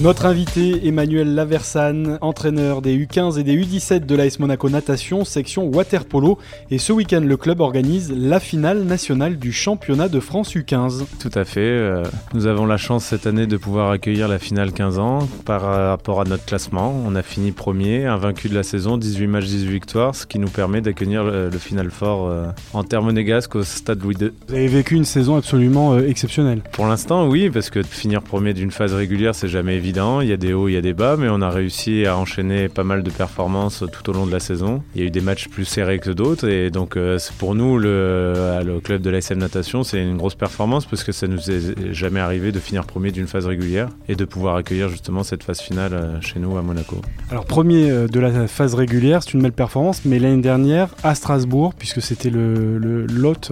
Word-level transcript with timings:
Notre 0.00 0.26
invité 0.26 0.88
Emmanuel 0.88 1.34
Laversane, 1.34 2.18
entraîneur 2.22 2.82
des 2.82 2.96
U15 2.98 3.38
et 3.38 3.44
des 3.44 3.56
U17 3.56 4.04
de 4.04 4.16
l'AS 4.16 4.38
Monaco 4.40 4.68
Natation, 4.68 5.24
section 5.24 5.68
waterpolo. 5.68 6.38
Et 6.70 6.78
ce 6.78 6.92
week-end, 6.92 7.20
le 7.20 7.36
club 7.36 7.60
organise 7.60 8.12
la 8.12 8.40
finale 8.40 8.82
nationale 8.82 9.36
du 9.36 9.52
championnat 9.52 10.08
de 10.08 10.18
France 10.18 10.56
U15. 10.56 11.04
Tout 11.20 11.30
à 11.34 11.44
fait. 11.44 11.60
Euh, 11.60 12.02
nous 12.34 12.46
avons 12.46 12.66
la 12.66 12.78
chance 12.78 13.04
cette 13.04 13.26
année 13.26 13.46
de 13.46 13.56
pouvoir 13.56 13.90
accueillir 13.90 14.26
la 14.26 14.38
finale 14.38 14.72
15 14.72 14.98
ans 14.98 15.28
par 15.44 15.62
rapport 15.62 16.20
à 16.20 16.24
notre 16.24 16.44
classement. 16.44 16.94
On 17.06 17.14
a 17.14 17.22
fini 17.22 17.52
premier, 17.52 18.06
invaincu 18.06 18.48
de 18.48 18.54
la 18.54 18.64
saison, 18.64 18.96
18 18.96 19.26
matchs, 19.28 19.46
18 19.46 19.70
victoires, 19.70 20.14
ce 20.14 20.26
qui 20.26 20.38
nous 20.38 20.48
permet 20.48 20.80
d'accueillir 20.80 21.24
le, 21.24 21.50
final 21.58 21.90
fort 21.90 22.28
euh, 22.28 22.46
en 22.72 22.82
terre 22.82 23.02
monégasque 23.02 23.54
au 23.54 23.62
stade 23.62 24.02
Louis 24.02 24.16
II. 24.20 24.32
Vous 24.48 24.54
avez 24.54 24.66
vécu 24.66 24.96
une 24.96 25.04
saison 25.04 25.36
absolument 25.36 25.94
euh, 25.94 26.08
exceptionnelle. 26.08 26.62
Pour 26.72 26.86
l'instant, 26.86 27.28
oui, 27.28 27.50
parce 27.50 27.70
que 27.70 27.82
finir 27.82 28.22
premier 28.22 28.52
d'une 28.52 28.70
phase 28.72 28.94
régulière, 28.94 29.34
c'est 29.34 29.48
jamais 29.48 29.78
évident 29.82 30.20
il 30.20 30.28
y 30.28 30.32
a 30.32 30.36
des 30.36 30.52
hauts, 30.52 30.68
il 30.68 30.74
y 30.74 30.76
a 30.76 30.80
des 30.80 30.92
bas, 30.92 31.16
mais 31.18 31.26
on 31.28 31.42
a 31.42 31.50
réussi 31.50 32.06
à 32.06 32.16
enchaîner 32.16 32.68
pas 32.68 32.84
mal 32.84 33.02
de 33.02 33.10
performances 33.10 33.82
tout 33.92 34.10
au 34.10 34.12
long 34.12 34.26
de 34.26 34.30
la 34.30 34.38
saison. 34.38 34.80
Il 34.94 35.00
y 35.00 35.04
a 35.04 35.08
eu 35.08 35.10
des 35.10 35.20
matchs 35.20 35.48
plus 35.48 35.64
serrés 35.64 35.98
que 35.98 36.10
d'autres, 36.10 36.48
et 36.48 36.70
donc 36.70 36.96
euh, 36.96 37.18
pour 37.38 37.56
nous, 37.56 37.78
le, 37.78 38.60
le 38.64 38.78
club 38.78 39.02
de 39.02 39.10
l'ASM 39.10 39.38
Natation, 39.38 39.82
c'est 39.82 40.00
une 40.00 40.16
grosse 40.16 40.36
performance 40.36 40.86
parce 40.86 41.02
que 41.02 41.10
ça 41.10 41.26
nous 41.26 41.50
est 41.50 41.92
jamais 41.92 42.20
arrivé 42.20 42.52
de 42.52 42.60
finir 42.60 42.84
premier 42.84 43.10
d'une 43.10 43.26
phase 43.26 43.46
régulière 43.46 43.88
et 44.08 44.14
de 44.14 44.24
pouvoir 44.24 44.54
accueillir 44.54 44.88
justement 44.88 45.24
cette 45.24 45.42
phase 45.42 45.60
finale 45.60 45.94
euh, 45.94 46.20
chez 46.20 46.38
nous 46.38 46.56
à 46.56 46.62
Monaco. 46.62 47.02
Alors 47.32 47.44
premier 47.44 47.90
euh, 47.90 48.06
de 48.06 48.20
la 48.20 48.46
phase 48.46 48.74
régulière, 48.74 49.24
c'est 49.24 49.34
une 49.34 49.42
belle 49.42 49.50
performance, 49.52 50.02
mais 50.04 50.20
l'année 50.20 50.42
dernière 50.42 50.90
à 51.02 51.16
Strasbourg, 51.16 51.74
puisque 51.76 52.00
c'était 52.00 52.30
le, 52.30 52.78
le 52.78 53.06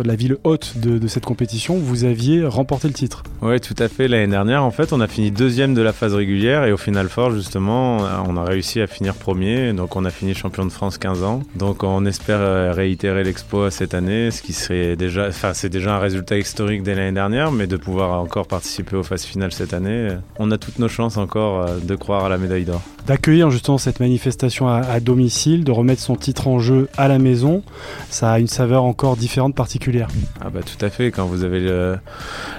la 0.05 0.15
ville 0.15 0.37
haute 0.45 0.75
de, 0.77 0.99
de 0.99 1.09
cette 1.09 1.25
compétition, 1.25 1.77
vous 1.77 2.05
aviez 2.05 2.45
remporté 2.45 2.87
le 2.87 2.95
titre. 2.95 3.25
Oui, 3.43 3.59
tout 3.61 3.75
à 3.79 3.89
fait. 3.89 4.07
L'année 4.07 4.31
dernière, 4.31 4.63
en 4.63 4.71
fait, 4.71 4.93
on 4.93 5.01
a 5.01 5.09
fini 5.09 5.31
deuxième 5.31 5.75
de 5.75 5.83
la 5.83 5.93
phase 5.93 6.15
régulière 6.15 6.20
et 6.21 6.73
au 6.73 6.77
final 6.77 7.09
fort 7.09 7.31
justement 7.33 7.99
on 8.29 8.37
a 8.37 8.45
réussi 8.45 8.81
à 8.81 8.87
finir 8.87 9.15
premier. 9.15 9.73
Donc 9.73 9.97
on 9.97 10.05
a 10.05 10.11
fini 10.11 10.35
champion 10.35 10.65
de 10.65 10.71
France 10.71 10.99
15 10.99 11.23
ans. 11.23 11.43
Donc 11.55 11.83
on 11.83 12.05
espère 12.05 12.39
euh, 12.41 12.73
réitérer 12.73 13.25
l'exploit 13.25 13.71
cette 13.71 13.95
année 13.95 14.31
ce 14.31 14.43
qui 14.43 14.53
serait 14.53 14.97
déjà 14.97 15.29
enfin 15.29 15.55
c'est 15.55 15.69
déjà 15.69 15.97
un 15.97 15.99
résultat 15.99 16.39
historique 16.39 16.83
dès 16.83 16.95
l'année 16.95 17.13
dernière 17.13 17.53
mais 17.53 17.67
de 17.67 17.77
pouvoir 17.77 18.21
encore 18.21 18.47
participer 18.47 18.97
aux 18.97 19.03
phases 19.03 19.25
finales 19.25 19.53
cette 19.53 19.75
année 19.75 20.11
on 20.39 20.51
a 20.51 20.59
toutes 20.59 20.79
nos 20.79 20.89
chances 20.89 21.17
encore 21.17 21.63
euh, 21.63 21.79
de 21.83 21.95
croire 21.95 22.25
à 22.25 22.29
la 22.29 22.39
médaille 22.39 22.65
d'or. 22.65 22.83
D'accueillir 23.07 23.51
justement 23.51 23.79
cette 23.79 23.99
manifestation 24.01 24.69
à, 24.69 25.01
domicile 25.01 25.65
de 25.65 25.73
remettre 25.73 26.03
son 26.03 26.17
titre 26.17 26.49
en 26.49 26.59
jeu 26.59 26.89
à 26.97 27.09
la 27.09 27.19
maison 27.19 27.63
ça 28.11 28.33
a 28.33 28.39
une 28.39 28.47
saveur 28.47 28.85
encore 28.85 29.17
différente 29.17 29.55
particulière. 29.55 30.09
Ah 30.41 30.51
bah 30.51 30.61
tout 30.63 30.85
à 30.85 30.91
fait. 30.91 31.11
Quand 31.11 31.27
vous 31.27 31.45
avez 31.45 31.97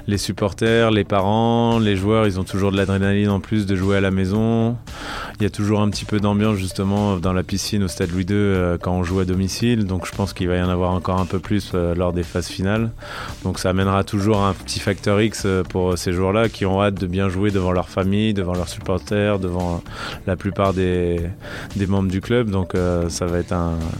les 0.08 0.18
supporters 0.18 0.92
les 0.92 1.04
parents 1.04 1.80
les 1.80 1.96
joueurs 1.96 2.28
ils 2.28 2.40
ont 2.40 2.44
toujours 2.44 2.72
de 2.72 2.78
l'adrénaline 2.78 3.30
en 3.30 3.40
plus 3.40 3.66
de 3.66 3.76
jouer 3.76 3.98
à 3.98 4.02
la 4.02 4.12
maison. 4.12 4.78
Il 5.42 5.46
y 5.46 5.48
a 5.48 5.50
toujours 5.50 5.82
un 5.82 5.90
petit 5.90 6.06
peu 6.06 6.20
d'ambiance 6.20 6.58
justement 6.58 7.18
dans 7.18 7.34
la 7.34 7.42
piscine 7.42 7.82
au 7.82 7.88
Stade 7.88 8.12
Louis 8.12 8.26
II 8.30 8.36
euh, 8.36 8.78
quand 8.80 8.92
on 8.92 9.02
joue 9.02 9.22
à 9.22 9.26
domicile. 9.26 9.88
Donc 9.88 10.06
je 10.06 10.12
pense 10.12 10.34
qu'il 10.34 10.48
va 10.48 10.58
y 10.58 10.62
en 10.62 10.70
avoir 10.70 10.92
encore 10.92 11.20
un 11.20 11.26
peu 11.26 11.40
plus 11.40 11.72
euh, 11.74 11.96
lors 11.96 12.14
des 12.14 12.22
phases 12.22 12.48
finales. 12.48 12.92
Donc 13.44 13.58
ça 13.58 13.72
amènera 13.72 14.04
toujours 14.04 14.44
un 14.44 14.54
petit 14.54 14.80
facteur 14.80 15.20
X 15.20 15.42
euh, 15.48 15.64
pour 15.64 15.98
ces 15.98 16.14
joueurs-là 16.14 16.48
qui 16.48 16.68
ont 16.68 16.80
hâte 16.84 16.94
de 16.94 17.08
bien 17.08 17.28
jouer 17.28 17.50
devant 17.50 17.72
leur 17.72 17.90
famille, 17.90 18.36
devant 18.36 18.54
leurs 18.54 18.70
supporters, 18.70 19.40
devant 19.40 19.82
la 20.28 20.36
plupart 20.36 20.76
des, 20.76 21.22
membres 21.88 22.12
du 22.12 22.22
club. 22.22 22.52
Donc 22.52 22.74
ça 23.10 23.26
va 23.26 23.40
être 23.40 23.56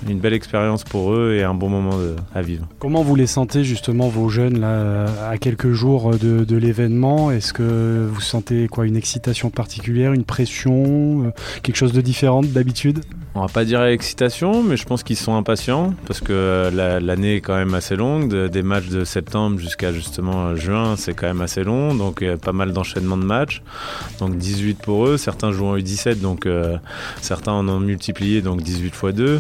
une 0.08 0.20
belle 0.20 0.34
expérience 0.34 0.84
pour 0.84 1.12
eux 1.12 1.34
et 1.34 1.42
un 1.42 1.56
bon 1.56 1.70
moment 1.70 1.98
à 2.36 2.44
vivre. 2.44 2.68
Comment 2.78 3.02
vous 3.02 3.16
les 3.16 3.26
sentez 3.26 3.64
justement 3.64 4.10
vos 4.10 4.30
jeunes 4.30 4.60
là 4.60 5.08
à 5.28 5.40
quelques 5.40 5.72
jours 5.72 6.12
de, 6.12 6.44
de 6.44 6.56
l'événement? 6.56 7.32
Est-ce 7.32 7.52
que 7.52 8.08
vous 8.08 8.22
sentez 8.22 8.68
quoi? 8.68 8.86
Une 8.86 8.96
excitation 8.96 9.50
particulière, 9.50 10.14
une 10.14 10.24
pression, 10.24 11.31
quelque 11.64 11.76
chose 11.76 11.94
de 11.94 12.02
différent 12.02 12.42
d'habitude? 12.42 13.02
On 13.34 13.42
va 13.42 13.48
pas 13.48 13.64
dire 13.64 13.84
excitation, 13.84 14.62
mais 14.62 14.76
je 14.76 14.86
pense 14.86 15.04
qu'ils 15.04 15.18
sont 15.18 15.36
impatients 15.36 15.94
parce 16.06 16.20
que 16.20 16.70
l'année 16.74 17.38
est 17.38 17.42
quand 17.42 17.56
même 17.56 17.74
assez 17.74 17.96
longue. 17.96 18.28
des 18.28 18.62
matchs 18.62 18.90
de 18.90 19.06
septembre 19.06 19.58
jusqu'à 19.58 19.94
justement 19.94 20.56
juin, 20.56 20.96
c'est 20.98 21.14
quand 21.14 21.28
même 21.28 21.42
assez 21.42 21.64
long. 21.64 21.96
Donc 21.96 22.24
pas 22.38 22.52
mal 22.52 22.74
d'enchaînements 22.74 23.18
de 23.18 23.24
matchs. 23.24 23.62
Donc 24.20 24.38
18 24.38 24.80
pour 24.80 25.08
eux. 25.08 25.18
Certains 25.18 25.52
jouent 25.52 25.68
en 25.68 25.78
U17, 25.78 26.20
donc 26.20 26.46
euh, 26.46 26.78
certains 27.22 27.54
en 27.54 27.68
ont 27.70 27.80
multiplié, 27.80 28.42
donc 28.42 28.62
18 28.62 28.88
x 28.88 29.14
2. 29.14 29.40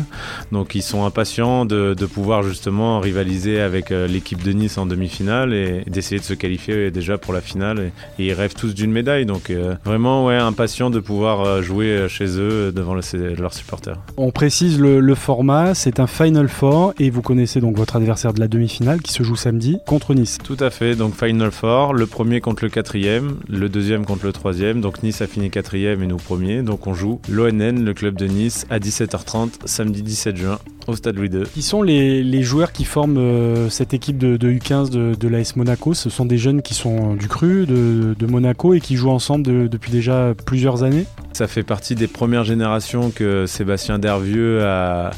Donc 0.51 0.75
ils 0.75 0.81
sont 0.81 1.05
impatients 1.05 1.65
de, 1.65 1.93
pouvoir 2.11 2.43
justement 2.43 2.99
rivaliser 2.99 3.61
avec 3.61 3.91
euh, 3.91 4.07
l'équipe 4.07 4.41
de 4.41 4.51
Nice 4.51 4.77
en 4.77 4.85
demi-finale 4.85 5.53
et, 5.53 5.83
d'essayer 5.87 6.19
de 6.19 6.25
se 6.25 6.33
qualifier 6.33 6.91
déjà 6.91 7.17
pour 7.17 7.33
la 7.33 7.41
finale. 7.41 7.91
Et, 8.19 8.25
ils 8.25 8.33
rêvent 8.33 8.55
tous 8.55 8.73
d'une 8.73 8.91
médaille. 8.91 9.25
Donc 9.25 9.49
euh, 9.49 9.75
vraiment, 9.83 10.25
ouais, 10.25 10.37
impatients 10.37 10.89
de 10.89 10.99
pouvoir 10.99 11.61
jouer 11.61 12.07
chez 12.07 12.39
eux 12.39 12.71
devant 12.71 12.95
leurs 12.95 13.53
supporters. 13.53 13.80
On 14.17 14.31
précise 14.31 14.79
le, 14.79 15.15
format, 15.15 15.73
c'est 15.73 15.99
un 15.99 16.07
Final 16.07 16.47
Four 16.47 16.93
et 16.99 17.09
vous 17.09 17.21
connaissez 17.21 17.59
donc 17.59 17.77
votre 17.77 17.95
adversaire 17.95 18.33
de 18.33 18.39
la 18.39 18.47
demi-finale 18.47 19.01
qui 19.01 19.11
se 19.11 19.23
joue 19.23 19.35
samedi 19.35 19.77
contre 19.85 20.13
Nice. 20.13 20.37
Tout 20.43 20.57
à 20.59 20.69
fait, 20.69 20.95
donc 20.95 21.15
Final 21.15 21.51
Four, 21.51 21.93
le 21.93 22.05
premier 22.05 22.41
contre 22.41 22.63
le 22.63 22.69
quatrième, 22.69 23.37
le 23.47 23.69
deuxième 23.69 24.05
contre 24.05 24.25
le 24.25 24.33
troisième, 24.33 24.81
donc 24.81 25.03
Nice 25.03 25.21
a 25.21 25.27
fini 25.27 25.49
quatrième 25.49 26.01
et 26.03 26.07
nous 26.07 26.17
premier, 26.17 26.61
donc 26.61 26.87
on 26.87 26.93
joue 26.93 27.19
l'ONN, 27.29 27.83
le 27.83 27.93
club 27.93 28.15
de 28.15 28.25
Nice, 28.25 28.65
à 28.69 28.79
17h30 28.79 29.49
samedi 29.65 30.01
17 30.01 30.37
juin 30.37 30.59
au 30.87 30.95
Stade 30.95 31.15
Louis 31.15 31.29
II. 31.29 31.43
Qui 31.53 31.61
sont 31.61 31.81
les, 31.81 32.43
joueurs 32.43 32.71
qui 32.71 32.85
forment 32.85 33.17
euh, 33.17 33.69
cette 33.69 33.93
équipe 33.93 34.17
de, 34.17 34.37
U15 34.37 34.89
de, 34.89 35.27
l'AS 35.27 35.55
Monaco? 35.55 35.93
Ce 35.93 36.09
sont 36.09 36.25
des 36.25 36.37
jeunes 36.37 36.61
qui 36.61 36.73
sont 36.73 37.15
du 37.15 37.27
cru 37.27 37.65
de, 37.65 38.25
Monaco 38.25 38.73
et 38.73 38.79
qui 38.79 38.95
jouent 38.95 39.11
ensemble 39.11 39.69
depuis 39.69 39.91
déjà 39.91 40.33
plusieurs 40.45 40.83
années? 40.83 41.05
Ça 41.33 41.47
fait 41.47 41.63
partie 41.63 41.95
des 41.95 42.07
premières 42.07 42.43
générations 42.43 43.09
que 43.11 43.45
Sébastien 43.45 43.99
Dervieux 43.99 44.63
a 44.65 45.11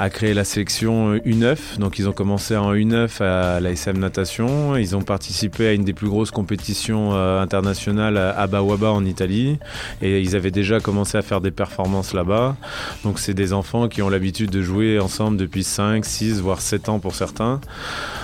a 0.00 0.08
créé 0.08 0.32
la 0.32 0.44
sélection 0.44 1.16
U9. 1.16 1.78
Donc 1.78 1.98
ils 1.98 2.08
ont 2.08 2.12
commencé 2.12 2.56
en 2.56 2.72
U9 2.72 3.22
à 3.22 3.60
l'ASM 3.60 3.98
Natation. 3.98 4.74
Ils 4.76 4.96
ont 4.96 5.02
participé 5.02 5.66
à 5.68 5.72
une 5.74 5.84
des 5.84 5.92
plus 5.92 6.08
grosses 6.08 6.30
compétitions 6.30 7.10
euh, 7.12 7.42
internationales 7.42 8.16
à 8.16 8.46
Bawaba 8.46 8.92
en 8.92 9.04
Italie. 9.04 9.58
Et 10.00 10.22
ils 10.22 10.34
avaient 10.36 10.50
déjà 10.50 10.80
commencé 10.80 11.18
à 11.18 11.22
faire 11.22 11.42
des 11.42 11.50
performances 11.50 12.14
là-bas. 12.14 12.56
Donc 13.04 13.18
c'est 13.18 13.34
des 13.34 13.52
enfants 13.52 13.88
qui 13.88 14.00
ont 14.00 14.08
l'habitude 14.08 14.48
de 14.48 14.62
jouer 14.62 14.98
ensemble 14.98 15.36
depuis 15.36 15.64
5, 15.64 16.02
6, 16.02 16.40
voire 16.40 16.62
7 16.62 16.88
ans 16.88 16.98
pour 16.98 17.14
certains. 17.14 17.60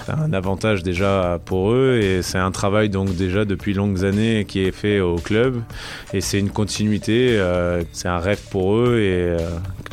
Un 0.09 0.33
avantage 0.33 0.83
déjà 0.83 1.39
pour 1.45 1.73
eux 1.73 2.01
et 2.03 2.23
c'est 2.23 2.39
un 2.39 2.53
travail 2.53 2.89
donc 2.89 3.15
déjà 3.17 3.45
depuis 3.45 3.75
longues 3.75 4.03
années 4.03 4.47
qui 4.49 4.61
est 4.61 4.73
fait 4.73 5.01
au 5.01 5.17
club. 5.17 5.61
Et 6.15 6.23
c'est 6.23 6.39
une 6.39 6.51
continuité, 6.51 7.37
euh, 7.39 7.83
c'est 7.93 8.09
un 8.09 8.19
rêve 8.19 8.41
pour 8.51 8.77
eux 8.77 8.99
et 8.99 9.37
euh, 9.39 9.39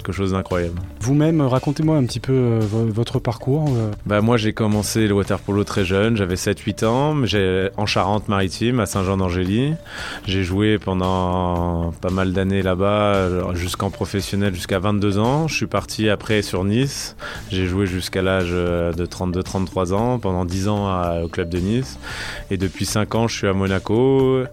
quelque 0.03 0.15
chose 0.15 0.33
d'incroyable. 0.33 0.79
Vous-même, 0.99 1.41
racontez-moi 1.41 1.95
un 1.97 2.03
petit 2.03 2.19
peu 2.19 2.33
euh, 2.33 2.59
votre 2.61 3.19
parcours. 3.19 3.65
Euh. 3.69 3.91
Bah, 4.05 4.21
moi, 4.21 4.37
j'ai 4.37 4.53
commencé 4.53 5.07
le 5.07 5.13
waterpolo 5.13 5.63
très 5.63 5.85
jeune, 5.85 6.17
j'avais 6.17 6.35
7-8 6.35 6.85
ans, 6.85 7.15
en 7.77 7.85
Charente-Maritime, 7.85 8.79
à 8.79 8.85
Saint-Jean-d'Angély. 8.85 9.73
J'ai 10.25 10.43
joué 10.43 10.77
pendant 10.77 11.91
pas 12.01 12.09
mal 12.09 12.33
d'années 12.33 12.61
là-bas, 12.61 13.53
jusqu'en 13.53 13.89
professionnel, 13.89 14.53
jusqu'à 14.53 14.79
22 14.79 15.19
ans. 15.19 15.47
Je 15.47 15.55
suis 15.55 15.67
parti 15.67 16.09
après 16.09 16.41
sur 16.41 16.63
Nice. 16.63 17.15
J'ai 17.49 17.65
joué 17.65 17.85
jusqu'à 17.85 18.21
l'âge 18.21 18.51
de 18.51 19.05
32-33 19.05 19.93
ans, 19.93 20.19
pendant 20.19 20.45
10 20.45 20.67
ans 20.67 21.21
au 21.21 21.27
club 21.27 21.49
de 21.49 21.59
Nice. 21.59 21.97
Et 22.51 22.57
depuis 22.57 22.85
5 22.85 23.15
ans, 23.15 23.27
je 23.27 23.35
suis 23.37 23.47
à 23.47 23.53
Monaco 23.53 24.43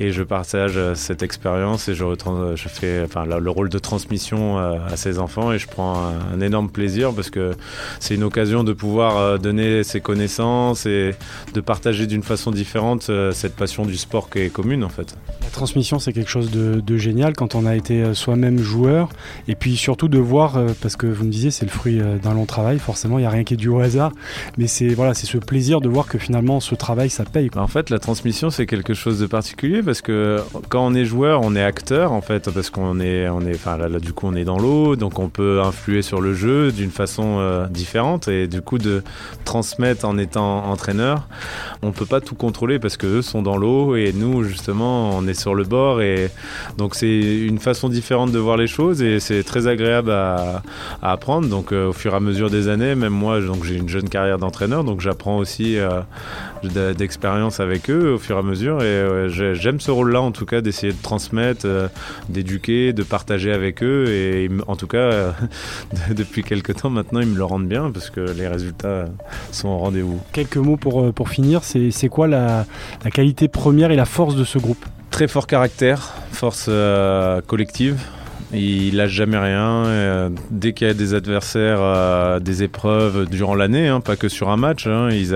et 0.00 0.12
je 0.12 0.22
partage 0.22 0.78
cette 0.94 1.22
expérience 1.22 1.88
et 1.88 1.94
je, 1.94 2.04
je 2.54 2.68
fais 2.68 3.02
enfin, 3.04 3.24
le 3.26 3.50
rôle 3.50 3.68
de 3.68 3.78
transmission 3.78 4.58
euh, 4.58 4.78
à 4.90 4.96
ces 4.96 5.18
enfants 5.18 5.52
et 5.52 5.58
je 5.58 5.66
prends 5.66 6.12
un, 6.32 6.40
énorme 6.40 6.68
plaisir 6.68 7.12
parce 7.12 7.30
que 7.30 7.52
c'est 8.00 8.14
une 8.14 8.22
occasion 8.22 8.64
de 8.64 8.72
pouvoir 8.72 9.16
euh, 9.16 9.38
donner 9.38 9.82
ses 9.82 10.00
connaissances 10.00 10.86
et 10.86 11.14
de 11.54 11.60
partager 11.60 12.06
d'une 12.06 12.22
façon 12.22 12.50
différente 12.50 13.06
euh, 13.08 13.32
cette 13.32 13.56
passion 13.56 13.84
du 13.84 13.96
sport 13.96 14.30
qui 14.30 14.40
est 14.40 14.50
commune 14.50 14.84
en 14.84 14.88
fait. 14.88 15.16
La 15.42 15.50
transmission 15.50 15.98
c'est 15.98 16.12
quelque 16.12 16.30
chose 16.30 16.50
de, 16.50 16.96
génial 16.96 17.34
quand 17.34 17.56
on 17.56 17.66
a 17.66 17.74
été 17.74 18.14
soi-même 18.14 18.58
joueur 18.58 19.08
et 19.48 19.56
puis 19.56 19.76
surtout 19.76 20.08
de 20.08 20.18
voir 20.18 20.58
parce 20.80 20.94
que 20.94 21.08
vous 21.08 21.24
me 21.24 21.30
disiez 21.30 21.50
c'est 21.50 21.64
le 21.64 21.70
fruit 21.70 22.00
d'un 22.22 22.34
long 22.34 22.46
travail 22.46 22.78
forcément 22.78 23.18
il 23.18 23.22
n'y 23.22 23.26
a 23.26 23.30
rien 23.30 23.42
qui 23.42 23.54
est 23.54 23.56
dû 23.56 23.68
au 23.68 23.80
hasard 23.80 24.12
mais 24.58 24.68
c'est 24.68 24.88
voilà 24.88 25.12
ce 25.24 25.38
plaisir 25.38 25.80
de 25.80 25.88
voir 25.88 26.06
que 26.06 26.18
finalement 26.18 26.60
ce 26.60 26.74
travail 26.74 27.10
ça 27.10 27.24
paye. 27.24 27.50
En 27.56 27.66
fait 27.66 27.90
la 27.90 27.98
transmission 27.98 28.50
c'est 28.50 28.66
quelque 28.66 28.94
chose 28.94 29.18
de 29.18 29.26
particulier 29.26 29.82
parce 29.82 30.00
que 30.00 30.40
quand 30.68 30.86
on 30.86 30.94
est 30.94 31.04
joueur 31.04 31.40
on 31.42 31.56
est 31.56 31.62
acteur 31.62 32.12
en 32.12 32.20
fait 32.20 32.50
parce 32.50 32.70
qu'on 32.70 33.00
est 33.00 33.28
on 33.28 33.40
est 33.40 33.54
enfin 33.54 33.76
là, 33.76 33.88
là, 33.88 33.98
du 33.98 34.12
coup 34.12 34.26
on 34.26 34.34
est 34.34 34.44
dans 34.44 34.58
l'eau 34.58 34.73
donc 34.96 35.18
on 35.18 35.28
peut 35.28 35.60
influer 35.62 36.02
sur 36.02 36.20
le 36.20 36.34
jeu 36.34 36.72
d'une 36.72 36.90
façon 36.90 37.36
euh, 37.38 37.66
différente 37.68 38.28
et 38.28 38.46
du 38.46 38.62
coup 38.62 38.78
de 38.78 39.02
transmettre 39.44 40.04
en 40.04 40.18
étant 40.18 40.66
entraîneur, 40.66 41.28
on 41.82 41.92
peut 41.92 42.06
pas 42.06 42.20
tout 42.20 42.34
contrôler 42.34 42.78
parce 42.78 42.96
que 42.96 43.06
eux 43.06 43.22
sont 43.22 43.42
dans 43.42 43.56
l'eau 43.56 43.96
et 43.96 44.12
nous 44.12 44.44
justement 44.44 45.10
on 45.16 45.26
est 45.26 45.38
sur 45.38 45.54
le 45.54 45.64
bord 45.64 46.00
et 46.02 46.30
donc 46.78 46.94
c'est 46.94 47.20
une 47.50 47.58
façon 47.58 47.88
différente 47.88 48.32
de 48.32 48.38
voir 48.38 48.56
les 48.56 48.66
choses 48.66 49.02
et 49.02 49.20
c'est 49.20 49.42
très 49.42 49.66
agréable 49.66 50.10
à, 50.10 50.62
apprendre. 51.02 51.48
Donc 51.48 51.72
euh, 51.72 51.88
au 51.88 51.92
fur 51.92 52.12
et 52.12 52.16
à 52.16 52.20
mesure 52.20 52.50
des 52.50 52.68
années, 52.68 52.94
même 52.94 53.12
moi 53.12 53.40
donc 53.40 53.64
j'ai 53.64 53.76
une 53.76 53.88
jeune 53.88 54.08
carrière 54.08 54.38
d'entraîneur 54.38 54.84
donc 54.84 55.00
j'apprends 55.00 55.38
aussi 55.38 55.78
euh, 55.78 56.00
d'expérience 56.68 57.60
avec 57.60 57.90
eux 57.90 58.14
au 58.14 58.18
fur 58.18 58.36
et 58.36 58.38
à 58.38 58.42
mesure. 58.42 58.82
Et 58.82 59.28
j'aime 59.28 59.80
ce 59.80 59.90
rôle-là, 59.90 60.20
en 60.20 60.32
tout 60.32 60.46
cas, 60.46 60.60
d'essayer 60.60 60.92
de 60.92 61.02
transmettre, 61.02 61.66
d'éduquer, 62.28 62.92
de 62.92 63.02
partager 63.02 63.52
avec 63.52 63.82
eux. 63.82 64.06
Et 64.08 64.50
en 64.66 64.76
tout 64.76 64.86
cas, 64.86 65.34
depuis 66.10 66.42
quelques 66.42 66.76
temps 66.76 66.90
maintenant, 66.90 67.20
ils 67.20 67.28
me 67.28 67.36
le 67.36 67.44
rendent 67.44 67.68
bien 67.68 67.90
parce 67.90 68.10
que 68.10 68.20
les 68.20 68.48
résultats 68.48 69.06
sont 69.52 69.68
au 69.68 69.78
rendez-vous. 69.78 70.20
Quelques 70.32 70.56
mots 70.56 70.76
pour, 70.76 71.12
pour 71.12 71.28
finir. 71.28 71.62
C'est 71.64 72.08
quoi 72.08 72.26
la, 72.26 72.66
la 73.04 73.10
qualité 73.10 73.48
première 73.48 73.90
et 73.90 73.96
la 73.96 74.06
force 74.06 74.36
de 74.36 74.44
ce 74.44 74.58
groupe? 74.58 74.84
Très 75.10 75.28
fort 75.28 75.46
caractère, 75.46 76.14
force 76.32 76.68
collective. 77.46 78.00
Il 78.54 78.96
lâche 78.96 79.10
jamais 79.10 79.38
rien. 79.38 79.86
Euh, 79.86 80.30
dès 80.50 80.72
qu'il 80.72 80.86
y 80.86 80.90
a 80.90 80.94
des 80.94 81.14
adversaires, 81.14 81.78
euh, 81.80 82.40
des 82.40 82.62
épreuves 82.62 83.28
durant 83.28 83.54
l'année, 83.54 83.88
hein, 83.88 84.00
pas 84.00 84.16
que 84.16 84.28
sur 84.28 84.50
un 84.50 84.56
match, 84.56 84.86
hein, 84.86 85.08
ils, 85.10 85.34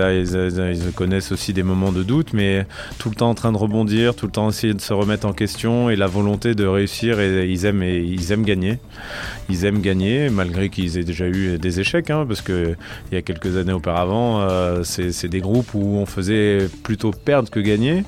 connaissent 0.95 1.31
aussi 1.31 1.53
des 1.53 1.63
moments 1.63 1.91
de 1.91 2.03
doute, 2.03 2.33
mais 2.33 2.65
tout 2.97 3.09
le 3.09 3.15
temps 3.15 3.29
en 3.29 3.35
train 3.35 3.51
de 3.51 3.57
rebondir, 3.57 4.15
tout 4.15 4.25
le 4.25 4.31
temps 4.31 4.49
essayer 4.49 4.73
de 4.73 4.81
se 4.81 4.93
remettre 4.93 5.27
en 5.27 5.33
question 5.33 5.89
et 5.89 5.95
la 5.95 6.07
volonté 6.07 6.55
de 6.55 6.65
réussir. 6.65 7.19
Et 7.19 7.49
ils 7.49 7.65
aiment, 7.65 7.83
et, 7.83 7.97
ils 7.97 8.31
aiment 8.31 8.43
gagner. 8.43 8.79
Ils 9.49 9.65
aiment 9.65 9.81
gagner, 9.81 10.29
malgré 10.29 10.69
qu'ils 10.69 10.97
aient 10.97 11.03
déjà 11.03 11.27
eu 11.27 11.57
des 11.57 11.79
échecs, 11.79 12.09
hein, 12.09 12.25
parce 12.27 12.41
que 12.41 12.75
il 13.11 13.15
y 13.15 13.17
a 13.17 13.21
quelques 13.21 13.57
années 13.57 13.73
auparavant, 13.73 14.41
euh, 14.41 14.83
c'est 14.83 15.27
des 15.27 15.41
groupes 15.41 15.73
où 15.73 15.97
on 15.97 16.05
faisait 16.05 16.67
plutôt 16.83 17.11
perdre 17.11 17.49
que 17.49 17.59
gagner. 17.59 18.03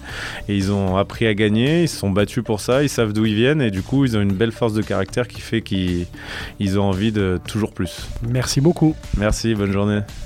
Et 0.47 0.55
ils 0.55 0.71
ont 0.71 0.97
appris 0.97 1.25
à 1.27 1.33
gagner, 1.33 1.83
ils 1.83 1.89
se 1.89 1.97
sont 1.97 2.09
battus 2.09 2.43
pour 2.43 2.59
ça, 2.59 2.83
ils 2.83 2.89
savent 2.89 3.13
d'où 3.13 3.25
ils 3.25 3.35
viennent 3.35 3.61
et 3.61 3.71
du 3.71 3.81
coup, 3.81 4.05
ils 4.05 4.15
ont 4.17 4.21
une 4.21 4.33
belle 4.33 4.51
force 4.51 4.73
de 4.73 4.81
caractère 5.01 5.27
qui 5.27 5.41
fait 5.41 5.61
qu'ils 5.61 6.79
ont 6.79 6.83
envie 6.83 7.11
de 7.11 7.39
toujours 7.47 7.73
plus. 7.73 8.07
Merci 8.27 8.61
beaucoup. 8.61 8.95
Merci, 9.17 9.55
bonne 9.55 9.71
journée. 9.71 10.01